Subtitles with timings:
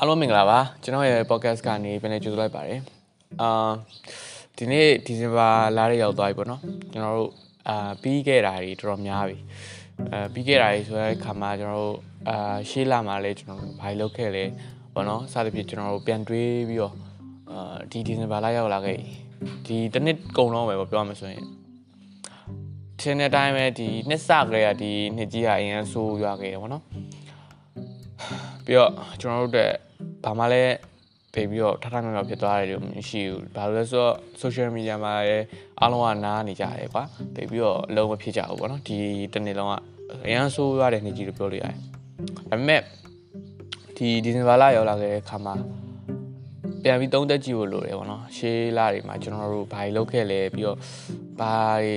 [0.00, 2.80] အားလုံးမင်္ဂလာပါကျွန်တော်ရဲ့ podcast ကနေပြန်လည်ကြိုဆိုလိုက်ပါတယ်
[3.42, 3.70] အာ
[4.56, 6.60] ဒီနေ့ဒီဇင်ဘာလရရောက်သွားပြီပေါ့နော်
[6.92, 7.30] ကျွန်တော်တို့
[7.68, 9.36] အာပြီးခဲ့တာတွေတော်တော်များပြီ
[10.12, 11.96] အာပြီးခဲ့တာတွေဆိုတဲ့ခါမှာကျွန်တော်တို့
[12.28, 14.44] အာရှေ့လာမှာလဲကျွန်တော်တို့ဘာလုပ်ခဲ့လဲ
[14.94, 16.94] ပေါ့နော်စသဖြင့်ကျွန်တော်တို့ပြန်တွေးပြီးတော့
[17.50, 18.98] အာဒီဒီဇင်ဘာလရောက်လာခဲ့
[19.66, 21.44] ဒီတစ်နှစ်ကုန်တော့ပဲပေါ့ပြောရမှာဆိုရင်
[23.00, 26.82] ထင်းတဲ့အတိုင်းပဲဒီနှစ်စကလေးကဒီနှစ်ကြီးကအရင်ဆိုးရွာခဲ့တယ်ပေါ့နော်
[28.64, 29.72] ပြီးတော့ကျွန်တော်တို့တဲ့
[30.24, 30.74] ဘာမှလည်း
[31.34, 35.46] ပေပြီးတော့ထထမြောက်မြောက်ဖြစ်သွားတယ်လို့မရှိဘူးဘာလို့လဲဆိုတော့ social media မှာလည်း
[35.80, 37.02] အားလုံးကနားနေကြတယ်ကွာ
[37.34, 38.96] ပေပြီးတော့အလုံးမဖြစ်ကြဘူးပေါ့နော်ဒီ
[39.32, 39.74] တစ်နေ့လုံးက
[40.24, 41.76] အရန်ဆိုးရတဲ့နေ့ကြီးလို့ပြောလို့ရတယ်
[42.50, 42.82] ဒါပေမဲ့
[43.96, 45.54] ဒီဒီဇင်ဘာလရောက်လာခဲ့တဲ့ခါမှာ
[46.82, 50.78] ပြန်ပြီးသုံးသက်ကြည့်ဖို့လိုတယ်ပေါ့နော်ရှေးလတွေမှာကျွန်တော်တို့ဘာတွေလုပ်ခဲ့လဲပြီးတော့
[51.40, 51.94] ဘာတွေ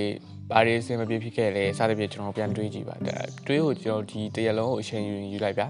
[0.50, 2.94] ဘာတွေအဆင်မပြေဖြစ်ခဲ့လဲစသဖြင့်ကျွန်တော်ပြန်တွေးကြည့်ပါ
[3.46, 5.66] တွေးဖို့ကျွန်တော်ဒီတရလုံးကိုအချိန်ယူယူလိုက်ဗျာ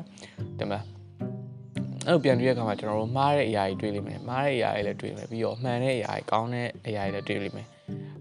[0.59, 1.02] တင်မလား
[2.07, 7.67] အဲ့လိုပြန်တွေ့တဲ့အခါမှာကျွန်တော်တို့မှားတဲ့အရာတွေတွေ့လိမ့်မယ်မှားတဲ့အရာတွေလည်းတွေ့မယ်ပြီးတော့မှန်တဲ့အရာတွေကောင်းတဲ့အရာတွေလည်းတွေ့လိမ့်မယ်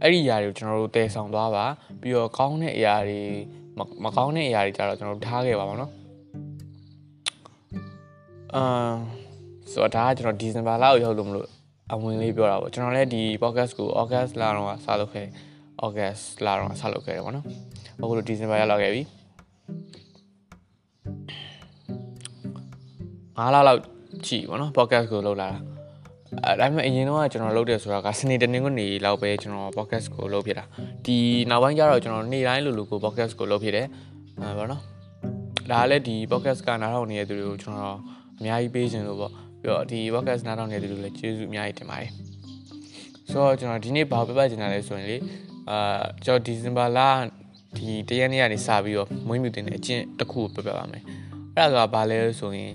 [0.02, 1.66] အဲ့ဒီအရာတွေကိုကျွန်တော်တို့တည်ဆောင်သွားပါ
[2.02, 3.20] ပြီးတော့ကောင်းတဲ့အရာတွေ
[4.04, 5.92] မကောင်းတဲ့အရာတွေကြတော့ကျွန်တော်တို့ထားခဲ့ပါပါတော့
[8.56, 8.64] အာ
[9.72, 11.48] ဆိုတော့ဒါကကျွန်တော်ဒီဇင်ဘာလကိုရောက်လို့မလို့
[11.94, 15.28] အဝင်လေးပြောတာပေါ့ကျွန်တော်လည်းဒီ podcast ကို August လတော့စလုပ်ခဲ့
[15.86, 17.46] August လတော့စလုပ်ခဲ့တယ်ပေါ့နော်
[18.02, 19.02] အခုလိုဒီဇင်ဘာရောက်လာခဲ့ပြီ
[23.42, 23.80] 9လလောက်
[24.26, 25.58] ကြည့်ပေါ့နော် podcast ကိုလုပ်လာတာ
[26.46, 30.66] အဲဒါပေမဲ့အရင်တော့ကျွန်တော်လုပ်တယ်ဆိုတာကစနေတနင်္ဂနွေလောက်ပဲကျွန်တော် podcast ကိုလုပ်ဖြစ်တာ
[31.06, 31.18] ဒီ
[31.50, 33.88] နောက်ပိုင်းကျတော့ကျွန်တော်နေ့တိုင်းလိုလိုကို podcast ကိုလုပ်ဖြစ်တယ်
[34.42, 34.82] အဲပေါ့နော်
[35.72, 37.98] ဒါလည်းဒီ podcast ကနားထောင်နေတဲ့သူတွေကိုကျွန်တော်
[38.40, 39.32] အများကြီးပေးခြင်းလို့ပေါ့
[39.62, 42.12] ပြီးတော့ဒီ podcast နားထောင်နေတဲ့သူတွေလည်းကျေးဇူးအများကြီးတင်ပါတယ်
[43.30, 45.18] ဆိုတော့ကျွန်တော်ဒီနေ့ဘာပြပချင်တာလဲဆိုရင်လေ
[45.70, 47.00] အာကျွန်တော်ဒီဇင်ဘာလ
[47.78, 51.04] ဒီတရက်နေ့ကနေစပြီးတော့မွေးမြူတင်တဲ့အကျင့်တစ်ခုကိုပြပြပါမယ်
[51.56, 52.72] အဲ့ဒါကဘာလဲဆိုရင်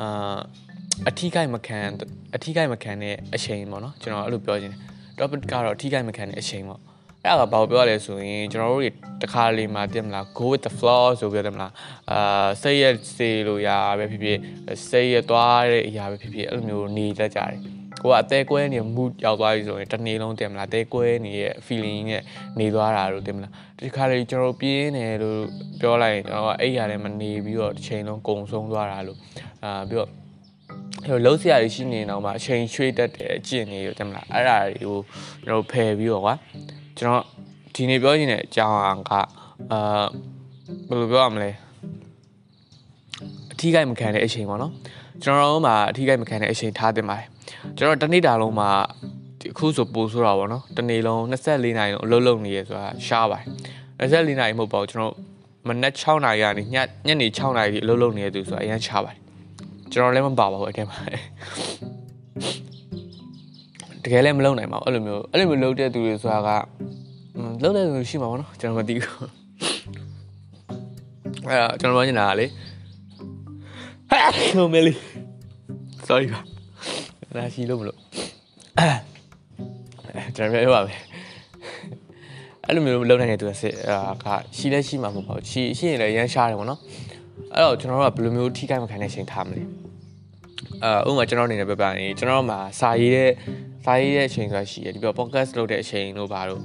[0.00, 0.38] အာ
[1.08, 1.78] အထီးကိုက်မခံ
[2.34, 4.80] အထီးကိုက်မခံတဲ့အချိန်ပေါ့နော်ကျွန်တော်အဲ့လိုပြောချင်တယ်
[5.18, 6.80] topic ကတော့အထီးကိုက်မခံတဲ့အချိန်ပေါ့
[7.24, 8.90] အဲ့ဒါကဘာကိုပြောရလဲဆိုရင်ကျွန်တော်တို့တွေ
[9.22, 11.72] တခါလေးမှာတင်မလား go with the flow ဆိုပြောတယ်မလား
[12.10, 12.84] အာစိတ်ရ
[13.16, 13.68] စေလို့ရ
[13.98, 14.38] ပဲဖြစ်ဖြစ်
[14.88, 22.22] စိတ်ရသွားတဲ့အရာပဲဖြစ်ဖြစ်အဲ့လိုမျိုးနေတတ်ကြတယ် ကိုကအသေးကွဲနေ mood ရောက်သွားပြီဆိုရင်တစ်နေ့လုံးတင်မလားအသေးကွဲနေတဲ့ feeling နဲ့
[22.58, 25.40] နေသွားတာလို့တင်မလားဒီခါလေးကျွန်တော်ပြင်းနေလို့
[25.80, 29.18] ပြောလိုက်ရင်ကျွန်တော်ကအဲ့ရတဲ့မနေပြီးတော့တစ်ချိန်လုံးကုံဆုံးသွားတာလို့
[29.64, 30.10] အာပြီးတော့
[31.06, 34.98] အဲ့လိုလုံးစရာတွေရှိနေတော့မှအချိန်ရွှေ့တတ်တဲ့အကျင့်တွေတင်မလားအဲ့ဒါတွေကို
[35.44, 36.34] ကျွန်တော်ဖယ်ပြီးတော့ကွာ
[36.98, 37.24] ကျွန်တော်
[37.74, 38.76] ဒီနေ့ပြောချင်တဲ့အကြောင်း
[39.10, 39.20] ကအာ
[40.88, 41.50] ဘယ်လိုပြောရမလဲ
[43.52, 44.72] အထီးကိုက်မခံတဲ့အချိန်ပေါ့နော်
[45.22, 47.28] ကျွန်တော်တို့မှာအထီးကိုက်မခံတဲ့အချိန်ထားတင်ပါတယ်
[47.76, 48.70] ကျွန်တော်တနေ့တာလုံးမှာ
[49.40, 53.38] ဒီအခုဆိုပို့ဆိုတာပေါ့နော်တနေ့လုံး24နာရီလုံးအလုပ်လုပ်နေရဆိုတာရှားပါ
[54.00, 55.14] တယ်24နာရီမဟုတ်ပါဘူးကျွန်တော်
[55.68, 59.18] မနက်6နာရီကနေညညနေ6နာရီအလုပ်လုပ်နေရသူဆိုတာအရင်ရှားပါတယ်
[59.92, 60.98] ကျွန်တော်လည်းမပါပါဘူးအထက်မှာ
[64.04, 66.50] တကယ်လည်းမလုပ်နိုင်ပါဘူးအဲ့လိုမျိုးအဲ့လိုမျိုးလုပ်တဲ့သူတွေဆိုတာက
[67.62, 69.16] လုပ်တဲ့သူရှိမှာပေါ့နော်ကျွန်တော်မသိဘူး
[71.48, 72.46] အဲ့တော့ကျွန်တော်ပြောနေတာလေ
[74.56, 74.92] ဟိုမဲလီ
[76.06, 76.49] sorry ပါ
[77.36, 77.98] နာရှိလို့မလို့
[80.36, 81.00] ကျွန်တော်ပြောပါမယ်
[82.66, 83.74] အဲ့လိုမျိုးလုပ်နိုင်တဲ့သူကစစ်
[84.24, 84.26] က
[84.56, 86.80] ရှိလဲရှိမှာမဟုတ်ပါဘူးရှိရှိရင်လည်းရမ်းရှားတယ်ပေါ့နော်
[87.54, 89.62] အဲ့တော့ကျွန်တော်တို့ကဘယ်လိုမျိုးထိခိုက်မခံတဲ့အချိန်ထားမလဲ
[90.84, 93.30] အာဥပမာကျွန်တော်အနေနဲ့ပြောပြရင်ကျွန်တော်မှာစာရေးတဲ့
[93.84, 96.60] စာရေးတဲ့အချိန်ဆိုတာရှိတယ်ဒီပြော podcast လုပ်တဲ့အချိန်တို့ဘာလို့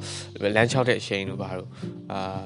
[0.56, 1.70] လမ်းချောက်တဲ့အချိန်တို့ဘာလို့
[2.12, 2.42] အာ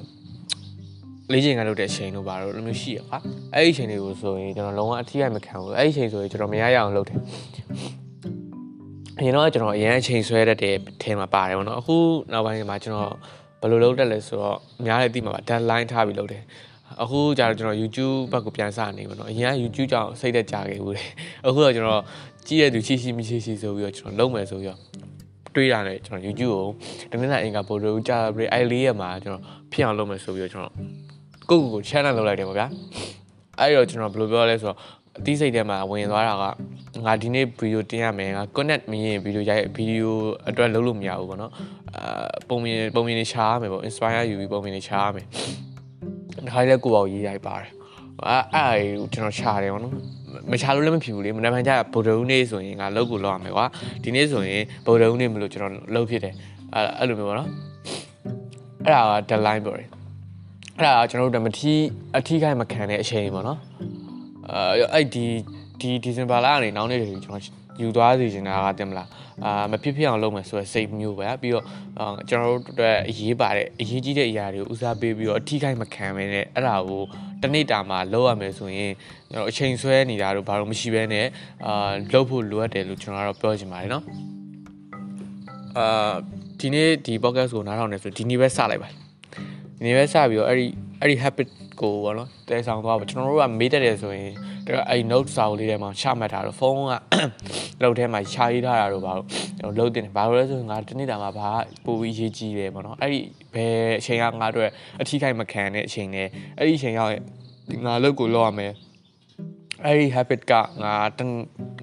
[1.31, 3.17] လေးချိန်ကလုပ်တဲ့အချိန်တို့ဘာလို့လိုမျိုးရှိရပါ
[3.53, 7.19] အဲ့ဒီအချိန်တွေကိုဆိုရင်ကျွန်တော်လုံးဝအထီးရမခံဘူးအဲ့ဒီအချိန်ဆိုရင်ကျွန်တော်မရရအောင်လုပ်တယ်
[9.19, 11.97] အရင်တော့ကျွန်တော်အရင်အချိန်ဆွဲတတ်တဲ့ထဲမှာပါတယ်ဗောနော်အခု
[12.31, 13.13] နောက်ပိုင်းမှာကျွန်တော်
[13.61, 16.43] ဘယ်လိုလုပ်တတ်လဲဆိုတော့အများလည်းသိမှာပါ deadline ထားပြီးလုပ်တယ်
[17.01, 21.03] အခုကျတော့ကျွန်တော် YouTube ဘက်ကိုပြန်စနေပါတော့အရင်က YouTube ကြောင့်စိတ်သက်ကြခဲ့ဘူးလေ
[21.47, 22.01] အခုတော့ကျွန်တော်
[22.47, 24.79] ကြည့်ရသူချီချီမရှိရှိဆိုပြီးတော့ကျွန်တော်လုံးမယ်ဆိုပြီးတော့
[25.55, 26.53] တွေးရတယ်ကျွန်တော် YouTube
[27.09, 30.73] ကိုတနင်္လာအင်္ဂါပို့လို့ကြာပြီးအဲ့လေးရက်မှာကျွန်တော်ဖြစ်အောင်လုပ်မယ်ဆိုပြီးတော့ကျွန်တော်
[31.49, 32.67] ကိုကိုကို channel လုပ်လိုက်တယ်ပေါ့ဗျာ
[33.59, 34.77] အဲ့တော့ကျွန်တော်ဘယ်လိုပြောလဲဆိုတော့
[35.17, 36.43] အသိစိတ်ထဲမှာဝင်သွားတာက
[37.05, 40.15] ငါဒီနေ့ဗီဒီယိုတင်ရမယ်ငါ connect မရင်ဗီဒီယိုရိုက်ဗီဒီယို
[40.49, 41.51] အတွက်လုပ်လို့မရဘူးပေါ့နော်
[41.95, 45.25] အာပုံမြင်ပုံမြင်နေရှားရမယ်ပေါ့ inspire ယူပြီးပုံမြင်နေရှားရမယ်
[46.45, 47.71] ဒါခိုင်းလဲကိုပေါ့ရေးရိုက်ပါတယ်
[48.25, 49.93] အဲ့အဲ့ကျွန်တော်ရှားတယ်ပေါ့နော်
[50.51, 53.65] မချလို့လည်းမဖြစ်ဘူးလေမနေ့ပိုင်းကျဗုဒ္ဓဦးနေ့ဆိုရင်ငါလောက်ကိုလောက်ရမယ်ကွာ
[54.03, 56.33] ဒီနေ့ဆိုရင်ဗုဒ္ဓဦးနေ့မလို့ကျွန်တော်လောက်ဖြစ်တယ်
[56.73, 57.49] အဲ့အဲ့လိုမျိုးပေါ့နော်
[58.85, 59.87] အဲ့ဒါက deadline ပြောတယ်
[60.77, 61.81] အဲ့ဒါကျွန်တော်တို့မထီး
[62.17, 63.59] အထီးခိုင်းမခံတဲ့အချိန်ပေါ့နော်
[64.53, 65.25] အဲအဲ့ဒီ
[65.79, 67.43] ဒီဒီဇင်ဘာလကနေနောက်နေ့တွေကျွန်တော်
[67.81, 69.07] ယူသွားစီချင်တာကတင်မလား
[69.45, 71.65] အာမဖြစ်ဖြစ်အောင်လုပ်မယ်ဆိုရယ်စိတ်မျိုးပဲပြီးတော့
[72.29, 77.03] ကျွန်တော်တို့အတွက်အရေးပါတဲ့အရေးကြီးတဲ့အရာတွေကိုဦးစားပေးပြီးတော့အထီးခိုင်းမခံမဲနဲ့အဲ့ဒါကို
[77.41, 78.91] တနေ့တာမှာလောက်ရမယ်ဆိုရင်
[79.31, 81.25] ကျွန်တော်အချိန်ဆွဲနေတာတို့ဘာလို့မရှိဘဲနဲ့
[81.65, 84.03] အာလောက်ဖို့လိုအပ်တယ်လို့ကျွန်တော်ကတော့ပြောချင်ပါတယ်နော်
[85.77, 86.13] အာ
[86.59, 88.89] ဒီနေ့ဒီ podcast ကိုနားထောင်နေဆိုဒီနေ့ပဲစလိုက်ပါ
[89.77, 90.65] ဒီနေ့ပဲစပြီးတော့အဲ့ဒီ
[91.01, 91.49] အဲ့ဒီ habit
[91.81, 94.33] ကိုပေါ့နော်တဲဆောင်သွားပါကျွန်တော်တို့ကမေးတတ်တယ်ဆိုရင်
[94.67, 96.93] ဒါအဲ့ note စာအုပ်လေးထဲမှာချမှတ်ထားတော့ဖုန်းက
[97.81, 101.49] လောက်ထဲမှာရှာရေးထားတာတော့ဘာလို့လုံးတင်ဘာလို့လဲဆိုရင်ငါတနေ့တာမှာဘာ
[101.85, 103.19] ပို့ပြီးရေးကြည့်တယ်ပေါ့နော်အဲ့ဒီ
[103.53, 104.65] ဘယ်အချိန်ကငါတို့
[105.01, 106.27] အထီးခိုက်မခံတဲ့အချိန်နဲ့
[106.57, 107.13] အဲ့ဒီအချိန်ရောက်
[107.85, 108.73] ငါလုပ်ကိုလုပ်ရမယ်
[109.85, 110.53] အဲ့ဒီ habit က
[110.83, 111.21] ငါတ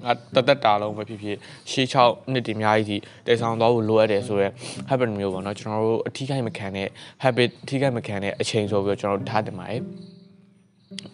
[0.07, 1.37] ငါတသက်တာလုံးပဲဖြစ်ဖြစ်
[1.71, 4.53] ရှေး6နှစ်တည်းအများကြီးတည်ဆောင်သွားဖို့လိုအပ်တယ်ဆိုတော့
[4.89, 6.87] habit မျိုးပေါ့နော်ကျွန်တော်တို့အထီးခိုက်မခံတဲ့
[7.23, 9.81] habit အထီးခိုက်မခံတဲ့အချိန်ဆိုပြီးတော့ကျွန်တော်တို့ထားတင်ပါတယ်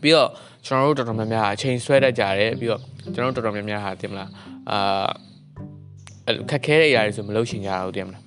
[0.02, 0.30] ပြီးတော့
[0.66, 2.82] ကျွန်တော်တို့တော်တော်များများအချိန်ဆွဲတတ်ကြတယ်ပြီးတော့
[3.14, 4.30] ကျွန်တော်တို့တော်တော်များများဟာတင်မလား
[4.72, 8.24] အာခက်ခဲတဲ့အရာတွေဆိုမလုပ်ချင်ကြဘူးတင်မလား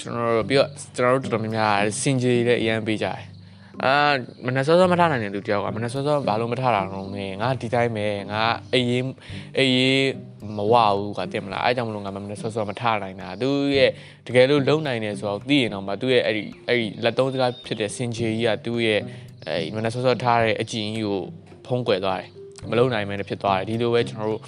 [0.00, 3.31] ကျွန်တော်တို့ပြီးတော့ကျွန်တော်တို့တော်တော်များများစင်ကြေတဲ့အရန်ပေးကြတယ်
[3.84, 3.92] အာ
[4.46, 8.42] မနက်စောစောမထနိုင်တဲ့လူတယောက်ကမနက်စောစောဘာလို့မထတာတော့ငယ်ငါဒီတိုင်းပဲငါ
[8.72, 9.04] အေးရေး
[9.58, 10.06] အေးရေး
[10.56, 13.90] မဝဘူးကတင်မလားအဲကြောင့်မလို့ငါမနက်စောစောမထနိုင်တာသူရဲ့
[14.26, 19.00] တကယ်လို့လုံနိုင်တယ်ဆိုတော့သိရင်တော့မှသူရဲ့အဲ့ဒီအဲ့ဒီလက်သုံးစကားဖြစ်တဲ့စင်ကြေကြီးကသူ့ရဲ့
[19.46, 21.20] အဲ့မနက်စောစောထားတဲ့အကြည့်ကြီးကို
[21.66, 24.40] ဖုံးကွယ်သွားတယ် မလုံနိုင်မဲဖြစ်သွားတယ်ဒီလိုပဲကျွန်တော်တို့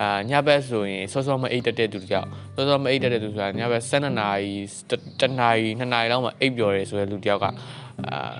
[0.00, 4.52] အာညဘက်ဆိုရင်စောစောမအိတ်တက်တဲ့သူတယောက်စောစောမအိတ်တက်တဲ့သူဆိုတာညဘက်7နာရီ
[4.90, 8.32] 7နာရီ2နာရီလောက်မှအိပ်ပျော်တယ်ဆိုတဲ့လူတယောက်ကအာ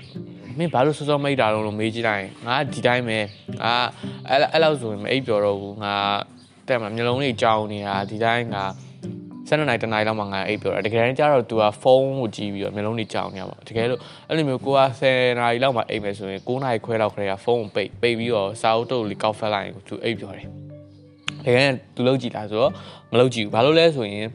[0.57, 3.19] မင်းဘာလို့စောစောမိတ်တာတော့လို့မေးကြည့်လိုက်ငါဒီတိုင်းပဲ
[3.61, 3.73] ငါ
[4.29, 5.95] အဲ့အဲ့လောက်ဆိုရင်မအိပ်ပျော်တော့ဘူးငါ
[6.67, 8.63] တဲ့မှာမျိုးလုံးလေးကြောင်နေတာဒီတိုင်းငါ
[9.50, 14.80] 7နိုင်တနိုင်လောက်မှငါအိပ်ပြောတယ်တကယ်တမ်းကျတော့ तू ကဖုန်းကိုကြည့်ပြီးတော့မျိုးလုံးတွေကြောင်နေရပါတကယ်လို့အဲ့လိုမျိုးကိုက
[15.10, 20.46] 10နာရီလောက်မှအိပ်မယ်ဆိုရင်9နာရီခွဲလောက်ခရဲကဖုန်းကိုပိတ်ပိတ်ပြီးတော့စာအုပ်တုပ်လေးကောက်ဖက်လိုက်ရင် तू အိပ်ပြောတယ်
[21.44, 22.72] တကယ်တမ်း तू လုံးကြည့်လားဆိုတော့
[23.12, 24.26] မလုံးကြည့်ဘူးဘာလို့လဲဆိုရင်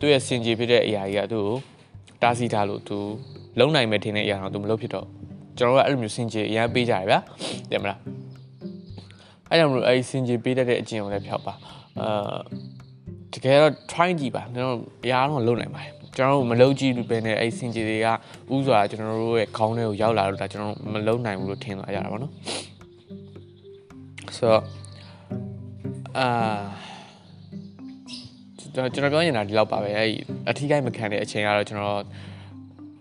[0.00, 1.56] သူ့ရဲ့စင်ကြေဖြစ်တဲ့အရာကြီးကသူ့ကို
[2.22, 2.96] တားဆီးထားလို့ तू
[3.58, 5.06] လုံးနိုင်မယ်ထင်တဲ့အရာတော့ तू မလုပ်ဖြစ်တော့
[5.58, 7.18] ကျွန်တော်တို့ကအဲ့လိုမျိုးစင်ကြေအရင်ပေးကြတယ်ဗျာ
[7.70, 7.98] တင်မလား
[9.48, 11.54] အဲ့ကြောင့်မလို့အဲ့စင်ကြေပေးတတ်တဲ့အကျင့်ကိုလည်းဖျောက်ပါ
[12.00, 12.36] အာ
[13.35, 18.07] တကယ်တော့ try ကြည့်ပါကျွန်တော်အရာတော့လုံနိုင်ပါတယ်ကျွန်တော်တို့မလုံကြည့်လို့ပဲနဲ့အဲ့စင်ကြေတွေက
[18.55, 22.33] ဥစွာကျွန်တော်တို့ရဲ့ခေါင်းထဲကိုရောက်လာလို့ဒါကျွန်တော်မလုံနိုင်ဘူးလို့ထင်သွားကြတာပေါ့နော်
[24.37, 24.63] ဆိုတော့
[26.17, 26.27] အာ
[28.73, 30.09] ကျွန်တော်ပြောနေတာဒီလောက်ပါပဲအဲ့
[30.49, 32.01] အထီးကိုင်းမခံတဲ့အချိန်ကတော့ကျွန်တော်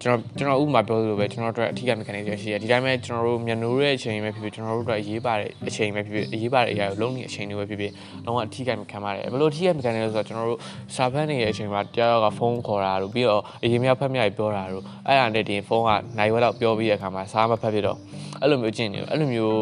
[0.05, 7.93] ကျွန်တော်ကျွန်တော်ဥပမာပြောသလိုပဲကျွန်တော်တို့အထီးက mechanic ရှိရဒီတိုင်းပဲကျွန်တော်တို့မျက်နှိုးရဲ့အချိန်ပဲဖြစ်ဖြစ်ကျွန်တော်တို့အတွက်အရေးပါတဲ့အချိန်ပဲဖြစ်ဖြစ်အရေးပါတဲ့အရာကိုလုံးနေအချိန်တွေပဲဖြစ်ဖြစ်
[8.27, 10.61] တော့အထီးက mechanic ပါတယ်ဘယ်လိုအထီးက mechanic လဲဆိုတော့ကျွန်တော်တို့
[10.95, 17.99] စာဖတ်နေတဲ့အချိန်မှာတယောက်ကဖုန်းခေါ်တာတို့ပြီးတော့အရင်များဖတ်မြပြောတာတို့အဲ့ဒါနဲ့တင်ဖုန်းကနိုင်ဝက်တော့ပြောပြီးတဲ့အခါမှာစာမဖတ်ဖြစ်တော့
[18.41, 19.59] အဲ့လိုမျိုးကျင့်နေအဲ့လိုမျိုး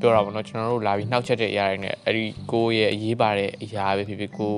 [0.00, 4.54] ပြောတာပေါ့နော်ကျွန်တော်တို့လာပြီးနှောက်ချက်တဲ့အရာတွေနဲ့အဲ့ဒီကိုရဲ့အရေးပါတဲ့အရာပဲဖြစ်ဖြစ်ကို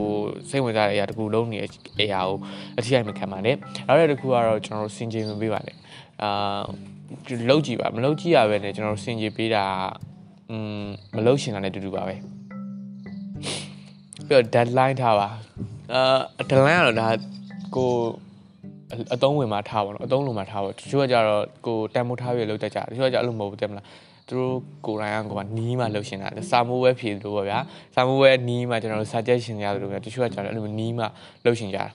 [0.51, 1.71] စိတ်ဝင်စားတဲ့အရာတခုလုံးနေတဲ့
[2.09, 2.39] အရာကို
[2.79, 5.77] အထီးက mechanic ပါတယ်နောက်တစ်ခုကတော့ကျွန်တော်တို့စင်ကြေဝင်ပေးပါတယ်
[6.23, 6.61] အာ
[7.49, 9.65] လောက်ကြည့်ပါမလောက်ကြည့်ရပဲねကျွန်တော်တို့စင်ကြေပေးတာ
[10.51, 10.85] อืม
[11.17, 12.21] မလောက်ရှင်တာနဲ့တူတူပါပဲပြီး
[14.31, 15.29] တော့ deadline ထားပါ
[15.95, 16.03] အာ
[16.51, 17.09] deadline ကတော့ဒါ
[17.77, 17.91] ကို
[19.15, 23.87] အတုံးဝင်မှာထားပါတော့အတုံးလုံးမှာထားပါတချို့ကကြတော့ကိုတန်မိုးထားပြီးလောက်တတ်ကြတချို့ကကြအဲ့လိုမဟုတ်ဘူးတဲ့မလား
[24.30, 27.60] သူတို့ကိုယ်တိုင်ကကိုယ်ကနီးမှလှုပ်ရှင်တာစာမိုးပဲဖြေလို့ပေါ့ဗျာ
[27.96, 31.06] စာမိုးပဲနီးမှကျွန်တော်တို့ suggestion ရတယ်လို့ဗျာတချို့ကကျွန်တော်အဲ့လိုနီးမှ
[31.44, 31.86] လှုပ်ရှင်ကြတာ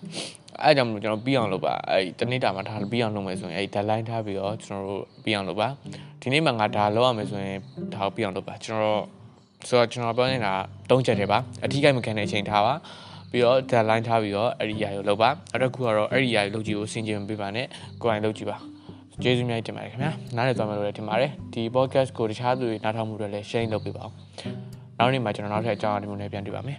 [0.63, 5.69] အဲ့ကြောင့်မလို့ကျွန်တော်ပြီးအောင်လုပ်ပါအဲ့တနေ့တာမှာဒါပြီးအောင်လုပ်မယ်ဆိုရင်အဲ့ deadline ထားပြီးတော့ကျွန်တော်တို့ပြီးအောင်လုပ်ပါ
[6.21, 7.59] ဒီနေ့မှာငါဒါလုပ်ရမယ်ဆိုရင်
[7.95, 9.03] ဒါကိုပြီးအောင်လုပ်ပါကျွန်တော်
[9.69, 10.53] ဆိုတော့ကျွန်တော်ပြောနေတာ
[10.89, 12.75] ၃ချက်တည်းပါအထီးကိုက်မခံတဲ့အချိန်ထားပါ
[13.31, 17.67] ပြီးတော့ deadline ထားပြီးတော့အဲ့ဒီຢာကိုလုပ်ပါနောက်တစ်ခုကတော့အဲ့ဒီຢာကိုလုပ်ကြည့်ကိုစင်ကြင်ပေးပါနဲ့
[18.03, 18.57] ကိုယ်တိုင်လုပ်ကြည့်ပါ
[19.23, 24.15] ကျေးဇူးများတင်ပါတယ်ခင်ဗျာနားလည်သွားမယ်လို့လည်းထင်ပါတယ်ဒီ podcast ကိုတခြားသူတွေနားထောင်မှုတွေလည်း share လုပ်ပေးပါအောင်
[24.99, 26.79] နောက်နေ့မှာကျွန်တော်နောက်ထပ်အကြောင်းအရာတွေနဲ့ပြန်တွေ့ပါမယ်